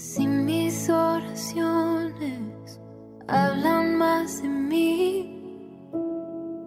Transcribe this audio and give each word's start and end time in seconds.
Si 0.00 0.26
mis 0.26 0.88
oraciones 0.88 2.80
hablan 3.28 3.96
más 3.96 4.42
de 4.42 4.48
mí, 4.48 5.84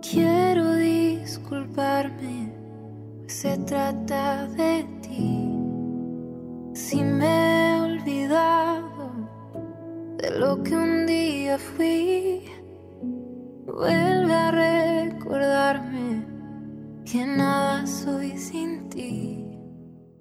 quiero 0.03 0.75
disculparme, 0.75 2.53
pues 3.21 3.33
se 3.33 3.57
trata 3.57 4.45
de 4.49 4.85
ti. 5.01 5.49
Si 6.75 7.01
me 7.01 7.71
he 7.71 7.81
olvidado 7.81 9.11
de 10.19 10.29
lo 10.37 10.61
que 10.61 10.75
un 10.75 11.07
día 11.07 11.57
fui, 11.57 12.43
vuelve 13.65 14.31
a 14.31 14.51
recordarme 14.51 16.23
que 17.03 17.25
nada 17.25 17.87
soy 17.87 18.37
sin 18.37 18.89
ti. 18.89 19.43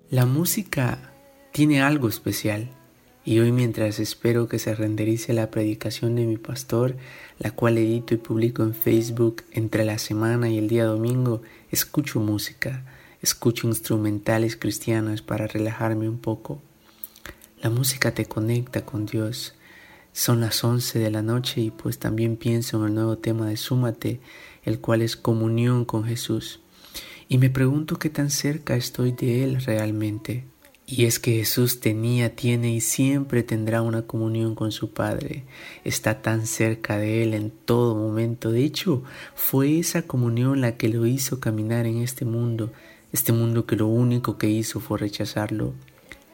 La 0.08 0.24
música 0.24 1.12
tiene 1.52 1.82
algo 1.82 2.08
especial 2.08 2.70
y 3.24 3.38
hoy 3.38 3.52
mientras 3.52 4.00
espero 4.00 4.48
que 4.48 4.58
se 4.58 4.74
renderice 4.74 5.32
la 5.32 5.50
predicación 5.50 6.16
de 6.16 6.24
mi 6.24 6.38
pastor, 6.38 6.96
la 7.38 7.52
cual 7.52 7.78
edito 7.78 8.14
y 8.14 8.16
publico 8.16 8.62
en 8.64 8.74
Facebook 8.74 9.44
entre 9.52 9.84
la 9.84 9.98
semana 9.98 10.48
y 10.48 10.58
el 10.58 10.68
día 10.68 10.84
domingo, 10.84 11.42
escucho 11.70 12.18
música, 12.18 12.84
escucho 13.20 13.68
instrumentales 13.68 14.56
cristianos 14.56 15.22
para 15.22 15.46
relajarme 15.46 16.08
un 16.08 16.18
poco. 16.18 16.60
La 17.60 17.70
música 17.70 18.12
te 18.12 18.26
conecta 18.26 18.84
con 18.84 19.06
Dios. 19.06 19.54
Son 20.12 20.40
las 20.40 20.62
11 20.64 20.98
de 20.98 21.10
la 21.10 21.22
noche 21.22 21.60
y 21.60 21.70
pues 21.70 22.00
también 22.00 22.36
pienso 22.36 22.78
en 22.78 22.88
el 22.88 22.94
nuevo 22.94 23.18
tema 23.18 23.46
de 23.46 23.56
Súmate, 23.56 24.20
el 24.64 24.80
cual 24.80 25.00
es 25.00 25.16
comunión 25.16 25.84
con 25.84 26.04
Jesús. 26.04 26.58
Y 27.28 27.38
me 27.38 27.50
pregunto 27.50 28.00
qué 28.00 28.10
tan 28.10 28.30
cerca 28.30 28.74
estoy 28.74 29.12
de 29.12 29.44
Él 29.44 29.62
realmente. 29.64 30.51
Y 30.94 31.06
es 31.06 31.18
que 31.18 31.32
Jesús 31.36 31.80
tenía, 31.80 32.36
tiene 32.36 32.70
y 32.74 32.82
siempre 32.82 33.42
tendrá 33.42 33.80
una 33.80 34.02
comunión 34.02 34.54
con 34.54 34.72
su 34.72 34.90
Padre. 34.90 35.44
Está 35.84 36.20
tan 36.20 36.46
cerca 36.46 36.98
de 36.98 37.22
Él 37.22 37.32
en 37.32 37.50
todo 37.50 37.94
momento. 37.94 38.52
De 38.52 38.62
hecho, 38.62 39.02
fue 39.34 39.78
esa 39.78 40.02
comunión 40.02 40.60
la 40.60 40.76
que 40.76 40.90
lo 40.90 41.06
hizo 41.06 41.40
caminar 41.40 41.86
en 41.86 42.02
este 42.02 42.26
mundo, 42.26 42.74
este 43.10 43.32
mundo 43.32 43.64
que 43.64 43.76
lo 43.76 43.86
único 43.86 44.36
que 44.36 44.50
hizo 44.50 44.80
fue 44.80 44.98
rechazarlo. 44.98 45.72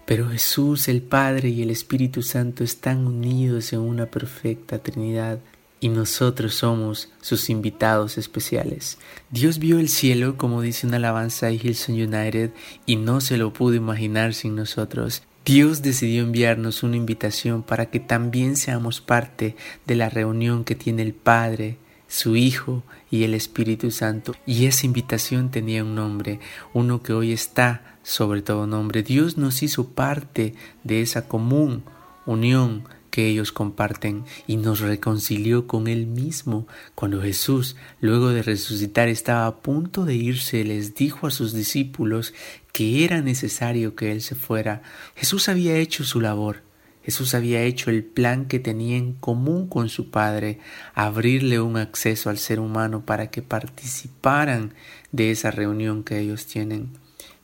Pero 0.06 0.28
Jesús, 0.28 0.88
el 0.88 1.02
Padre 1.02 1.50
y 1.50 1.62
el 1.62 1.70
Espíritu 1.70 2.22
Santo 2.22 2.64
están 2.64 3.06
unidos 3.06 3.72
en 3.72 3.78
una 3.78 4.06
perfecta 4.06 4.80
Trinidad 4.80 5.38
y 5.80 5.88
nosotros 5.88 6.54
somos 6.54 7.08
sus 7.20 7.50
invitados 7.50 8.18
especiales. 8.18 8.98
Dios 9.30 9.58
vio 9.58 9.78
el 9.78 9.88
cielo, 9.88 10.36
como 10.36 10.62
dice 10.62 10.86
una 10.86 10.96
alabanza 10.96 11.46
de 11.46 11.54
Hillsong 11.54 11.94
United, 11.94 12.50
y 12.86 12.96
no 12.96 13.20
se 13.20 13.36
lo 13.36 13.52
pudo 13.52 13.74
imaginar 13.74 14.34
sin 14.34 14.56
nosotros. 14.56 15.22
Dios 15.44 15.80
decidió 15.82 16.24
enviarnos 16.24 16.82
una 16.82 16.96
invitación 16.96 17.62
para 17.62 17.86
que 17.86 18.00
también 18.00 18.56
seamos 18.56 19.00
parte 19.00 19.56
de 19.86 19.94
la 19.94 20.10
reunión 20.10 20.64
que 20.64 20.74
tiene 20.74 21.02
el 21.02 21.14
Padre, 21.14 21.78
su 22.06 22.36
Hijo 22.36 22.82
y 23.10 23.24
el 23.24 23.34
Espíritu 23.34 23.90
Santo. 23.90 24.34
Y 24.46 24.66
esa 24.66 24.86
invitación 24.86 25.50
tenía 25.50 25.84
un 25.84 25.94
nombre, 25.94 26.40
uno 26.74 27.02
que 27.02 27.12
hoy 27.12 27.32
está 27.32 27.96
sobre 28.02 28.42
todo 28.42 28.66
nombre. 28.66 29.02
Dios 29.02 29.36
nos 29.38 29.62
hizo 29.62 29.88
parte 29.88 30.54
de 30.84 31.02
esa 31.02 31.28
común 31.28 31.84
unión 32.26 32.84
que 33.18 33.26
ellos 33.26 33.50
comparten 33.50 34.22
y 34.46 34.58
nos 34.58 34.78
reconcilió 34.78 35.66
con 35.66 35.88
Él 35.88 36.06
mismo. 36.06 36.68
Cuando 36.94 37.20
Jesús, 37.20 37.74
luego 38.00 38.28
de 38.28 38.44
resucitar, 38.44 39.08
estaba 39.08 39.48
a 39.48 39.56
punto 39.56 40.04
de 40.04 40.14
irse, 40.14 40.62
les 40.62 40.94
dijo 40.94 41.26
a 41.26 41.32
sus 41.32 41.52
discípulos 41.52 42.32
que 42.70 43.04
era 43.04 43.20
necesario 43.20 43.96
que 43.96 44.12
Él 44.12 44.22
se 44.22 44.36
fuera. 44.36 44.82
Jesús 45.16 45.48
había 45.48 45.78
hecho 45.78 46.04
su 46.04 46.20
labor. 46.20 46.62
Jesús 47.02 47.34
había 47.34 47.62
hecho 47.62 47.90
el 47.90 48.04
plan 48.04 48.46
que 48.46 48.60
tenía 48.60 48.96
en 48.96 49.14
común 49.14 49.66
con 49.66 49.88
su 49.88 50.12
Padre, 50.12 50.60
abrirle 50.94 51.60
un 51.60 51.76
acceso 51.76 52.30
al 52.30 52.38
ser 52.38 52.60
humano 52.60 53.04
para 53.04 53.32
que 53.32 53.42
participaran 53.42 54.74
de 55.10 55.32
esa 55.32 55.50
reunión 55.50 56.04
que 56.04 56.20
ellos 56.20 56.46
tienen. 56.46 56.90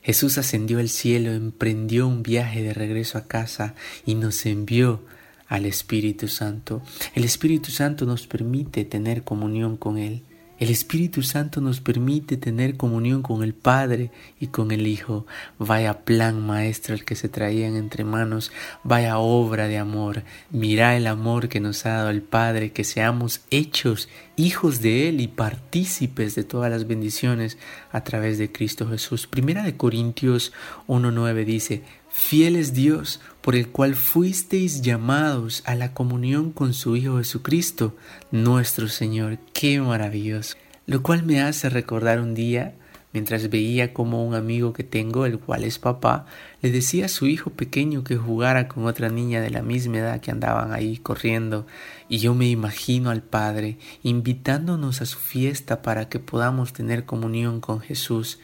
Jesús 0.02 0.38
ascendió 0.38 0.78
al 0.78 0.88
cielo, 0.88 1.32
emprendió 1.32 2.06
un 2.06 2.22
viaje 2.22 2.62
de 2.62 2.74
regreso 2.74 3.18
a 3.18 3.26
casa 3.26 3.74
y 4.06 4.14
nos 4.14 4.46
envió 4.46 5.02
al 5.48 5.66
Espíritu 5.66 6.28
Santo. 6.28 6.82
El 7.14 7.24
Espíritu 7.24 7.70
Santo 7.70 8.06
nos 8.06 8.26
permite 8.26 8.84
tener 8.84 9.24
comunión 9.24 9.76
con 9.76 9.98
Él. 9.98 10.22
El 10.60 10.70
Espíritu 10.70 11.22
Santo 11.22 11.60
nos 11.60 11.80
permite 11.80 12.36
tener 12.36 12.76
comunión 12.76 13.22
con 13.22 13.42
el 13.42 13.54
Padre 13.54 14.12
y 14.38 14.46
con 14.46 14.70
el 14.70 14.86
Hijo. 14.86 15.26
Vaya 15.58 16.04
plan 16.04 16.46
maestro 16.46 16.94
el 16.94 17.04
que 17.04 17.16
se 17.16 17.28
traían 17.28 17.74
entre 17.74 18.04
manos, 18.04 18.52
vaya 18.84 19.18
obra 19.18 19.66
de 19.66 19.78
amor. 19.78 20.22
Mira 20.50 20.96
el 20.96 21.08
amor 21.08 21.48
que 21.48 21.58
nos 21.58 21.84
ha 21.86 21.94
dado 21.94 22.10
el 22.10 22.22
Padre, 22.22 22.70
que 22.70 22.84
seamos 22.84 23.40
hechos 23.50 24.08
hijos 24.36 24.80
de 24.80 25.08
Él 25.08 25.20
y 25.20 25.26
partícipes 25.26 26.36
de 26.36 26.44
todas 26.44 26.70
las 26.70 26.86
bendiciones 26.86 27.58
a 27.90 28.04
través 28.04 28.38
de 28.38 28.52
Cristo 28.52 28.88
Jesús. 28.88 29.26
Primera 29.26 29.64
de 29.64 29.76
Corintios 29.76 30.52
1.9 30.86 31.44
dice, 31.44 31.82
Fiel 32.16 32.54
es 32.54 32.74
Dios, 32.74 33.20
por 33.40 33.56
el 33.56 33.70
cual 33.70 33.96
fuisteis 33.96 34.82
llamados 34.82 35.64
a 35.66 35.74
la 35.74 35.92
comunión 35.94 36.52
con 36.52 36.72
su 36.72 36.94
Hijo 36.94 37.18
Jesucristo, 37.18 37.96
nuestro 38.30 38.86
Señor. 38.86 39.38
Qué 39.52 39.80
maravilloso. 39.80 40.56
Lo 40.86 41.02
cual 41.02 41.24
me 41.24 41.42
hace 41.42 41.68
recordar 41.70 42.20
un 42.20 42.34
día, 42.34 42.76
mientras 43.12 43.50
veía 43.50 43.92
como 43.92 44.24
un 44.24 44.36
amigo 44.36 44.72
que 44.72 44.84
tengo, 44.84 45.26
el 45.26 45.40
cual 45.40 45.64
es 45.64 45.80
papá, 45.80 46.26
le 46.62 46.70
decía 46.70 47.06
a 47.06 47.08
su 47.08 47.26
hijo 47.26 47.50
pequeño 47.50 48.04
que 48.04 48.16
jugara 48.16 48.68
con 48.68 48.86
otra 48.86 49.08
niña 49.08 49.40
de 49.40 49.50
la 49.50 49.62
misma 49.62 49.98
edad 49.98 50.20
que 50.20 50.30
andaban 50.30 50.72
ahí 50.72 50.98
corriendo, 50.98 51.66
y 52.08 52.18
yo 52.18 52.32
me 52.36 52.46
imagino 52.46 53.10
al 53.10 53.22
Padre 53.22 53.76
invitándonos 54.04 55.02
a 55.02 55.06
su 55.06 55.18
fiesta 55.18 55.82
para 55.82 56.08
que 56.08 56.20
podamos 56.20 56.72
tener 56.72 57.06
comunión 57.06 57.60
con 57.60 57.80
Jesús. 57.80 58.38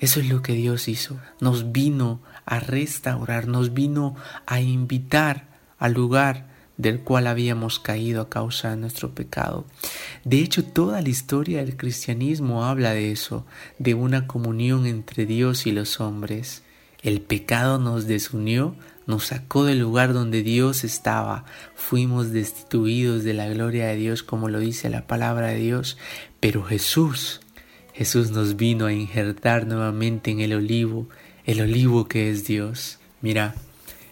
Eso 0.00 0.18
es 0.18 0.28
lo 0.28 0.42
que 0.42 0.54
Dios 0.54 0.88
hizo. 0.88 1.20
Nos 1.40 1.72
vino 1.72 2.22
a 2.46 2.58
restaurar, 2.58 3.46
nos 3.46 3.74
vino 3.74 4.16
a 4.46 4.60
invitar 4.60 5.48
al 5.78 5.92
lugar 5.92 6.48
del 6.78 7.00
cual 7.00 7.26
habíamos 7.26 7.78
caído 7.78 8.22
a 8.22 8.30
causa 8.30 8.70
de 8.70 8.76
nuestro 8.76 9.14
pecado. 9.14 9.66
De 10.24 10.38
hecho, 10.38 10.64
toda 10.64 11.02
la 11.02 11.10
historia 11.10 11.58
del 11.58 11.76
cristianismo 11.76 12.64
habla 12.64 12.92
de 12.94 13.12
eso, 13.12 13.44
de 13.78 13.92
una 13.92 14.26
comunión 14.26 14.86
entre 14.86 15.26
Dios 15.26 15.66
y 15.66 15.72
los 15.72 16.00
hombres. 16.00 16.62
El 17.02 17.20
pecado 17.20 17.78
nos 17.78 18.06
desunió, 18.06 18.76
nos 19.06 19.26
sacó 19.26 19.64
del 19.64 19.80
lugar 19.80 20.14
donde 20.14 20.42
Dios 20.42 20.84
estaba, 20.84 21.44
fuimos 21.74 22.30
destituidos 22.30 23.24
de 23.24 23.34
la 23.34 23.48
gloria 23.48 23.86
de 23.88 23.96
Dios 23.96 24.22
como 24.22 24.48
lo 24.48 24.58
dice 24.58 24.88
la 24.88 25.06
palabra 25.06 25.48
de 25.48 25.56
Dios, 25.56 25.98
pero 26.40 26.62
Jesús 26.62 27.40
Jesús 28.00 28.30
nos 28.30 28.56
vino 28.56 28.86
a 28.86 28.94
injertar 28.94 29.66
nuevamente 29.66 30.30
en 30.30 30.40
el 30.40 30.54
olivo, 30.54 31.06
el 31.44 31.60
olivo 31.60 32.08
que 32.08 32.30
es 32.30 32.46
Dios. 32.46 32.98
Mira, 33.20 33.54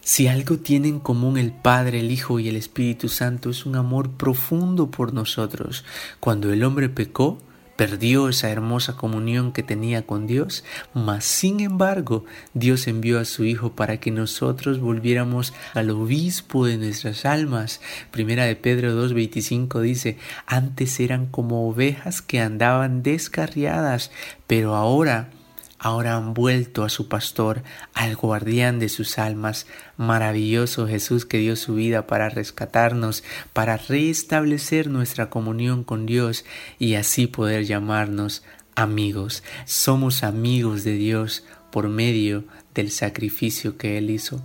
si 0.02 0.28
algo 0.28 0.58
tiene 0.58 0.88
en 0.88 1.00
común 1.00 1.38
el 1.38 1.52
Padre, 1.52 2.00
el 2.00 2.10
Hijo 2.10 2.38
y 2.38 2.50
el 2.50 2.56
Espíritu 2.56 3.08
Santo 3.08 3.48
es 3.48 3.64
un 3.64 3.76
amor 3.76 4.10
profundo 4.10 4.90
por 4.90 5.14
nosotros. 5.14 5.86
Cuando 6.20 6.52
el 6.52 6.64
hombre 6.64 6.90
pecó, 6.90 7.38
perdió 7.78 8.28
esa 8.28 8.50
hermosa 8.50 8.96
comunión 8.96 9.52
que 9.52 9.62
tenía 9.62 10.02
con 10.04 10.26
Dios, 10.26 10.64
mas 10.94 11.24
sin 11.24 11.60
embargo 11.60 12.24
Dios 12.52 12.88
envió 12.88 13.20
a 13.20 13.24
su 13.24 13.44
Hijo 13.44 13.70
para 13.70 13.98
que 13.98 14.10
nosotros 14.10 14.80
volviéramos 14.80 15.54
al 15.74 15.90
obispo 15.90 16.66
de 16.66 16.76
nuestras 16.76 17.24
almas. 17.24 17.80
Primera 18.10 18.46
de 18.46 18.56
Pedro 18.56 19.00
2.25 19.08 19.80
dice, 19.80 20.18
antes 20.44 20.98
eran 20.98 21.26
como 21.26 21.68
ovejas 21.68 22.20
que 22.20 22.40
andaban 22.40 23.04
descarriadas, 23.04 24.10
pero 24.48 24.74
ahora 24.74 25.30
ahora 25.78 26.16
han 26.16 26.34
vuelto 26.34 26.84
a 26.84 26.88
su 26.88 27.08
pastor, 27.08 27.62
al 27.94 28.16
guardián 28.16 28.78
de 28.78 28.88
sus 28.88 29.18
almas, 29.18 29.66
maravilloso 29.96 30.86
Jesús 30.86 31.26
que 31.26 31.38
dio 31.38 31.56
su 31.56 31.74
vida 31.74 32.06
para 32.06 32.28
rescatarnos, 32.28 33.24
para 33.52 33.76
restablecer 33.76 34.88
nuestra 34.88 35.30
comunión 35.30 35.84
con 35.84 36.06
Dios 36.06 36.44
y 36.78 36.94
así 36.94 37.26
poder 37.26 37.64
llamarnos 37.64 38.42
amigos. 38.74 39.42
Somos 39.64 40.22
amigos 40.22 40.84
de 40.84 40.92
Dios 40.92 41.44
por 41.70 41.88
medio 41.88 42.44
del 42.74 42.90
sacrificio 42.90 43.76
que 43.76 43.98
Él 43.98 44.10
hizo. 44.10 44.42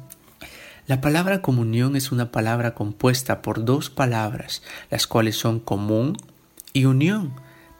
La 0.85 0.99
palabra 0.99 1.41
comunión 1.41 1.95
es 1.95 2.11
una 2.11 2.31
palabra 2.31 2.73
compuesta 2.73 3.41
por 3.41 3.63
dos 3.63 3.89
palabras, 3.89 4.63
las 4.89 5.07
cuales 5.07 5.37
son 5.37 5.61
común 5.61 6.17
y 6.73 6.85
unión. 6.85 7.33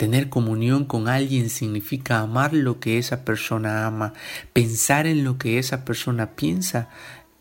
Tener 0.04 0.28
comunión 0.28 0.84
con 0.84 1.08
alguien 1.08 1.50
significa 1.50 2.20
amar 2.20 2.54
lo 2.54 2.82
que 2.82 2.98
esa 2.98 3.24
persona 3.24 3.88
ama, 3.88 4.12
pensar 4.52 5.08
en 5.08 5.24
lo 5.24 5.38
que 5.38 5.60
esa 5.60 5.86
persona 5.86 6.32
piensa, 6.32 6.90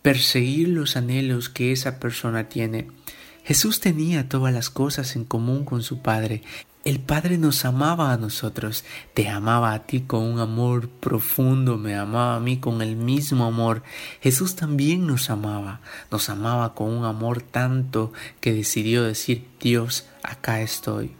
perseguir 0.00 0.68
los 0.68 0.96
anhelos 0.96 1.48
que 1.48 1.72
esa 1.72 1.98
persona 1.98 2.48
tiene. 2.48 2.86
Jesús 3.42 3.80
tenía 3.80 4.28
todas 4.28 4.54
las 4.54 4.70
cosas 4.70 5.16
en 5.16 5.24
común 5.24 5.64
con 5.64 5.82
su 5.82 6.02
Padre. 6.02 6.44
El 6.84 7.00
Padre 7.00 7.36
nos 7.36 7.64
amaba 7.64 8.12
a 8.12 8.16
nosotros, 8.16 8.84
te 9.12 9.28
amaba 9.28 9.72
a 9.72 9.82
ti 9.84 10.02
con 10.02 10.22
un 10.22 10.38
amor 10.38 10.88
profundo, 10.88 11.78
me 11.78 11.96
amaba 11.96 12.36
a 12.36 12.40
mí 12.40 12.58
con 12.58 12.80
el 12.80 12.94
mismo 12.94 13.44
amor. 13.44 13.82
Jesús 14.20 14.54
también 14.54 15.04
nos 15.04 15.30
amaba, 15.30 15.80
nos 16.12 16.28
amaba 16.28 16.74
con 16.76 16.90
un 16.90 17.06
amor 17.06 17.42
tanto 17.42 18.12
que 18.38 18.52
decidió 18.52 19.02
decir, 19.02 19.48
Dios, 19.58 20.06
acá 20.22 20.60
estoy. 20.60 21.16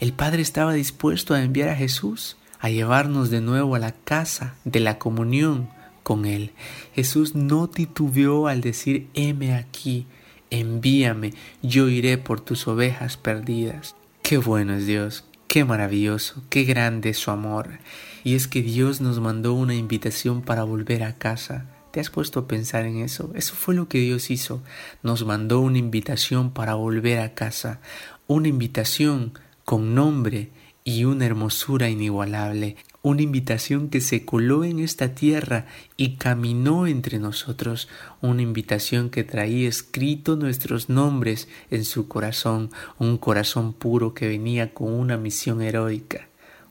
El 0.00 0.12
Padre 0.12 0.42
estaba 0.42 0.72
dispuesto 0.72 1.34
a 1.34 1.42
enviar 1.42 1.68
a 1.68 1.76
Jesús, 1.76 2.36
a 2.58 2.68
llevarnos 2.68 3.30
de 3.30 3.40
nuevo 3.40 3.74
a 3.74 3.78
la 3.78 3.92
casa 3.92 4.54
de 4.64 4.80
la 4.80 4.98
comunión 4.98 5.68
con 6.02 6.24
Él. 6.24 6.52
Jesús 6.94 7.34
no 7.34 7.68
titubeó 7.68 8.48
al 8.48 8.60
decir, 8.60 9.08
heme 9.14 9.54
aquí, 9.54 10.06
envíame, 10.50 11.32
yo 11.62 11.88
iré 11.88 12.18
por 12.18 12.40
tus 12.40 12.66
ovejas 12.68 13.16
perdidas. 13.16 13.96
Qué 14.22 14.38
bueno 14.38 14.74
es 14.74 14.86
Dios, 14.86 15.24
qué 15.48 15.64
maravilloso, 15.64 16.42
qué 16.48 16.64
grande 16.64 17.10
es 17.10 17.18
su 17.18 17.30
amor. 17.30 17.78
Y 18.24 18.34
es 18.34 18.48
que 18.48 18.62
Dios 18.62 19.00
nos 19.00 19.20
mandó 19.20 19.54
una 19.54 19.74
invitación 19.74 20.42
para 20.42 20.64
volver 20.64 21.02
a 21.02 21.18
casa. 21.18 21.66
¿Te 21.90 22.00
has 22.00 22.10
puesto 22.10 22.40
a 22.40 22.48
pensar 22.48 22.86
en 22.86 22.98
eso? 22.98 23.30
Eso 23.34 23.54
fue 23.54 23.74
lo 23.74 23.86
que 23.88 23.98
Dios 23.98 24.30
hizo. 24.30 24.62
Nos 25.02 25.24
mandó 25.24 25.60
una 25.60 25.78
invitación 25.78 26.50
para 26.50 26.74
volver 26.74 27.20
a 27.20 27.34
casa. 27.34 27.80
Una 28.26 28.48
invitación 28.48 29.34
con 29.64 29.94
nombre 29.94 30.50
y 30.84 31.04
una 31.04 31.26
hermosura 31.26 31.88
inigualable 31.88 32.76
una 33.04 33.20
invitación 33.20 33.90
que 33.90 34.00
se 34.00 34.24
coló 34.24 34.64
en 34.64 34.78
esta 34.78 35.14
tierra 35.14 35.66
y 35.98 36.16
caminó 36.16 36.86
entre 36.86 37.18
nosotros, 37.18 37.86
una 38.22 38.40
invitación 38.40 39.10
que 39.10 39.24
traía 39.24 39.68
escrito 39.68 40.36
nuestros 40.36 40.88
nombres 40.88 41.46
en 41.70 41.84
su 41.84 42.08
corazón, 42.08 42.70
un 42.98 43.18
corazón 43.18 43.74
puro 43.74 44.14
que 44.14 44.26
venía 44.26 44.72
con 44.72 44.90
una 44.90 45.18
misión 45.18 45.60
heroica, 45.60 46.28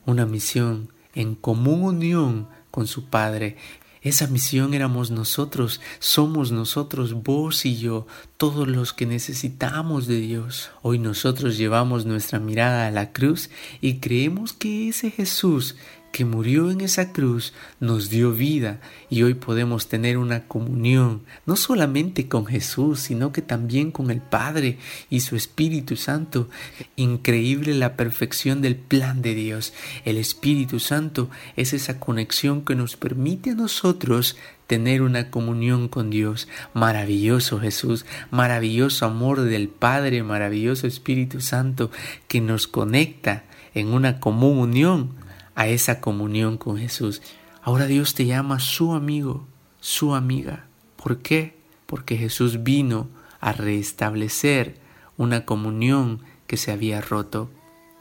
una 0.08 0.26
misión 0.26 0.92
en 1.14 1.36
común 1.36 1.84
unión 1.84 2.48
con 2.72 2.88
su 2.88 3.12
Padre 3.12 3.56
esa 4.04 4.28
misión 4.28 4.74
éramos 4.74 5.12
nosotros, 5.12 5.80
somos 6.00 6.52
nosotros, 6.52 7.14
vos 7.24 7.66
y 7.66 7.78
yo, 7.78 8.06
todos 8.38 8.68
los 8.68 8.94
que 8.94 9.06
necesitamos 9.06 10.08
de 10.08 10.20
Dios. 10.20 10.72
Hoy 10.82 11.00
nosotros 11.00 11.58
llevamos 11.58 12.06
nuestra 12.06 12.40
mirada 12.40 12.88
a 12.88 12.92
la 12.92 13.14
cruz 13.14 13.50
y 13.80 14.00
creemos 14.00 14.52
que 14.52 14.90
ese 14.90 15.10
Jesús 15.10 15.76
que 16.14 16.26
murió 16.26 16.70
en 16.70 16.82
esa 16.82 17.12
cruz 17.12 17.54
nos 17.80 18.12
dio 18.12 18.34
vida 18.34 18.80
y 19.10 19.24
hoy 19.24 19.34
podemos 19.34 19.88
tener 19.88 20.20
una 20.20 20.48
comunión 20.48 21.24
no 21.48 21.56
solamente 21.56 22.28
con 22.28 22.46
Jesús, 22.46 23.00
sino 23.00 23.32
que 23.32 23.42
también 23.42 23.90
con 23.90 24.12
el 24.12 24.22
Padre 24.22 24.78
y 25.10 25.22
su 25.22 25.36
Espíritu 25.36 25.96
Santo. 25.96 26.50
Increíble 26.96 27.74
la 27.74 27.98
perfección 27.98 28.62
del 28.62 28.76
plan 28.76 29.24
de 29.24 29.34
Dios. 29.34 29.74
El 30.06 30.18
Espíritu 30.18 30.80
Santo 30.80 31.32
es 31.56 31.74
esa 31.74 32.00
conexión 32.00 32.64
que 32.64 32.76
nos 32.76 32.96
permite 32.96 33.50
a 33.50 33.56
nosotros 33.56 34.38
tener 34.68 35.02
una 35.02 35.32
comunión 35.32 35.88
con 35.88 36.12
Dios. 36.12 36.48
Maravilloso 36.76 37.60
Jesús, 37.60 38.06
maravilloso 38.30 39.08
amor 39.08 39.42
del 39.42 39.68
Padre, 39.68 40.22
maravilloso 40.22 40.86
Espíritu 40.86 41.42
Santo 41.42 41.90
que 42.28 42.40
nos 42.40 42.68
conecta 42.68 43.46
en 43.74 43.88
una 43.88 44.20
común 44.20 44.60
unión 44.60 45.23
a 45.56 45.68
esa 45.68 46.02
comunión 46.02 46.58
con 46.58 46.78
Jesús. 46.78 47.22
Ahora 47.62 47.86
Dios 47.86 48.14
te 48.14 48.26
llama 48.26 48.60
su 48.60 48.94
amigo, 48.94 49.46
su 49.80 50.16
amiga. 50.16 50.66
¿Por 50.96 51.20
qué? 51.20 51.58
Porque 51.86 52.18
Jesús 52.18 52.64
vino 52.64 53.08
a 53.40 53.54
restablecer 53.54 54.78
una 55.18 55.46
comunión 55.46 56.20
que 56.48 56.58
se 56.58 56.72
había 56.72 57.02
roto. 57.02 57.50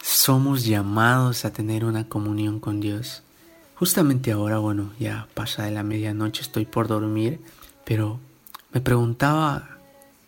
Somos 0.02 0.64
llamados 0.64 1.44
a 1.44 1.52
tener 1.52 1.84
una 1.84 2.08
comunión 2.08 2.60
con 2.60 2.80
Dios. 2.80 3.22
Justamente 3.74 4.32
ahora, 4.32 4.58
bueno, 4.58 4.92
ya 4.98 5.28
pasa 5.34 5.64
de 5.64 5.72
la 5.72 5.82
medianoche, 5.82 6.42
estoy 6.42 6.66
por 6.66 6.86
dormir, 6.86 7.40
pero 7.84 8.20
me 8.72 8.80
preguntaba 8.80 9.78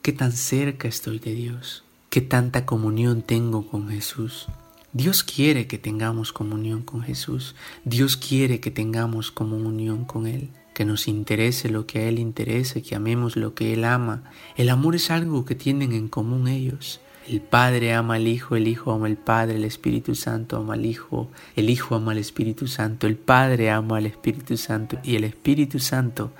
qué 0.02 0.12
tan 0.12 0.32
cerca 0.32 0.88
estoy 0.88 1.18
de 1.18 1.34
Dios, 1.34 1.84
qué 2.10 2.20
tanta 2.20 2.66
comunión 2.66 3.22
tengo 3.22 3.66
con 3.66 3.88
Jesús. 3.88 4.48
Dios 4.96 5.24
quiere 5.24 5.66
que 5.66 5.76
tengamos 5.76 6.32
comunión 6.32 6.82
con 6.82 7.02
Jesús. 7.02 7.56
Dios 7.84 8.16
quiere 8.16 8.60
que 8.60 8.70
tengamos 8.70 9.32
comunión 9.32 10.04
con 10.04 10.28
Él, 10.28 10.50
que 10.72 10.84
nos 10.84 11.08
interese 11.08 11.68
lo 11.68 11.84
que 11.84 11.98
a 11.98 12.02
Él 12.08 12.20
interese, 12.20 12.80
que 12.80 12.94
amemos 12.94 13.34
lo 13.34 13.54
que 13.54 13.72
Él 13.72 13.84
ama. 13.84 14.22
El 14.56 14.68
amor 14.68 14.94
es 14.94 15.10
algo 15.10 15.44
que 15.44 15.56
tienen 15.56 15.92
en 15.92 16.06
común 16.06 16.46
ellos. 16.46 17.00
El 17.26 17.40
Padre 17.40 17.92
ama 17.92 18.14
al 18.14 18.28
Hijo, 18.28 18.54
el 18.54 18.68
Hijo 18.68 18.92
ama 18.92 19.06
al 19.06 19.16
Padre, 19.16 19.56
el 19.56 19.64
Espíritu 19.64 20.14
Santo 20.14 20.58
ama 20.58 20.74
al 20.74 20.86
Hijo, 20.86 21.28
el 21.56 21.70
Hijo 21.70 21.96
ama 21.96 22.12
al 22.12 22.18
Espíritu 22.18 22.68
Santo, 22.68 23.08
el 23.08 23.16
Padre 23.16 23.72
ama 23.72 23.96
al 23.96 24.06
Espíritu 24.06 24.56
Santo 24.56 25.00
y 25.02 25.16
el 25.16 25.24
Espíritu 25.24 25.80
Santo 25.80 26.30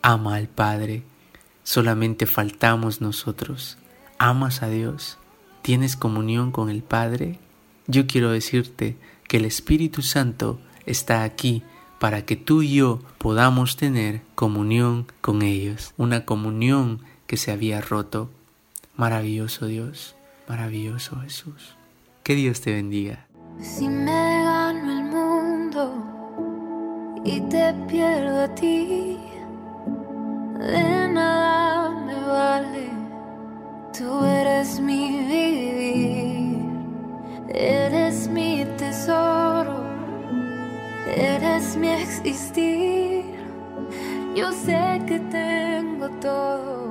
ama 0.00 0.36
al 0.36 0.48
Padre. 0.48 1.02
Solamente 1.64 2.24
faltamos 2.24 3.02
nosotros. 3.02 3.76
¿Amas 4.16 4.62
a 4.62 4.70
Dios? 4.70 5.18
¿Tienes 5.60 5.96
comunión 5.96 6.50
con 6.50 6.70
el 6.70 6.82
Padre? 6.82 7.38
Yo 7.90 8.06
quiero 8.06 8.30
decirte 8.30 8.96
que 9.28 9.38
el 9.38 9.44
Espíritu 9.44 10.02
Santo 10.02 10.60
está 10.86 11.22
aquí 11.22 11.62
para 11.98 12.24
que 12.24 12.36
tú 12.36 12.62
y 12.62 12.74
yo 12.74 13.00
podamos 13.18 13.76
tener 13.76 14.22
comunión 14.34 15.06
con 15.20 15.42
ellos, 15.42 15.92
una 15.96 16.24
comunión 16.24 17.00
que 17.26 17.36
se 17.36 17.52
había 17.52 17.80
roto. 17.80 18.30
Maravilloso 18.96 19.66
Dios, 19.66 20.16
maravilloso 20.48 21.20
Jesús. 21.20 21.76
Que 22.22 22.34
Dios 22.34 22.60
te 22.60 22.72
bendiga. 22.72 23.26
Si 23.60 23.88
me 23.88 24.42
gano 24.44 24.98
el 24.98 25.04
mundo 25.04 25.94
y 27.24 27.40
te 27.42 27.74
pierdo 27.88 28.44
a 28.44 28.54
ti, 28.54 29.18
de 30.58 31.08
nada 31.08 31.90
me 32.06 32.14
vale, 32.14 32.90
tú 33.96 34.24
eres 34.24 34.80
mi 34.80 35.18
vivir. 35.18 35.69
es 41.70 41.76
mi 41.76 41.88
existir. 41.88 43.24
Yo 44.34 44.50
sé 44.52 45.00
que 45.06 45.20
tengo 45.30 46.08
todo. 46.20 46.89